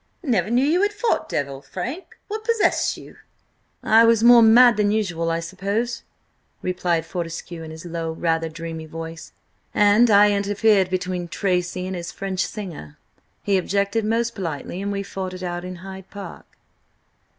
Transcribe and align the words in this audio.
"Never 0.23 0.49
knew 0.49 0.65
you 0.65 0.81
had 0.81 0.93
fought 0.93 1.29
Devil, 1.29 1.61
Frank? 1.61 2.17
What 2.27 2.43
possessed 2.43 2.97
you?" 2.97 3.17
"I 3.83 4.03
was 4.03 4.23
more 4.23 4.41
mad 4.41 4.75
than 4.75 4.89
usual, 4.89 5.29
I 5.29 5.39
suppose," 5.41 6.01
replied 6.63 7.05
Fortescue 7.05 7.61
in 7.61 7.69
his 7.69 7.85
low, 7.85 8.11
rather 8.11 8.49
dreamy 8.49 8.87
voice, 8.87 9.31
"and 9.75 10.09
I 10.09 10.31
interfered 10.31 10.89
between 10.89 11.27
Tracy 11.27 11.85
and 11.85 11.95
his 11.95 12.11
French 12.11 12.47
singer. 12.47 12.97
He 13.43 13.59
objected 13.59 14.03
most 14.03 14.33
politely, 14.33 14.81
and 14.81 14.91
we 14.91 15.03
fought 15.03 15.35
it 15.35 15.43
out 15.43 15.63
in 15.63 15.75
Hyde 15.85 16.09
Park." 16.09 16.47